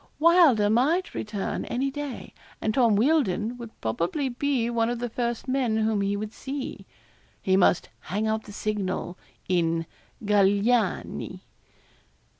[0.17, 5.47] Wylder might return any day, and Tom Wealdon would probably be one of the first
[5.47, 6.87] men whom he would see.
[7.39, 9.85] He must 'hang out the signal' in
[10.25, 11.41] 'Galignani.'